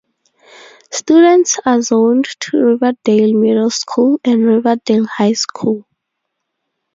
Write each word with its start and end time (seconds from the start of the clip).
Students 0.89 1.59
are 1.63 1.79
zoned 1.83 2.25
to 2.39 2.57
Riverdale 2.57 3.35
Middle 3.35 3.69
School, 3.69 4.19
and 4.25 4.43
Riverdale 4.47 5.05
High 5.05 5.33
School. 5.33 5.85